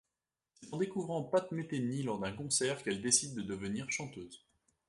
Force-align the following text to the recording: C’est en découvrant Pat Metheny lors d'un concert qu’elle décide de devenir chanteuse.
C’est 0.53 0.73
en 0.73 0.77
découvrant 0.79 1.21
Pat 1.21 1.51
Metheny 1.51 2.01
lors 2.01 2.17
d'un 2.17 2.31
concert 2.31 2.81
qu’elle 2.81 3.03
décide 3.03 3.35
de 3.35 3.43
devenir 3.43 3.85
chanteuse. 3.91 4.43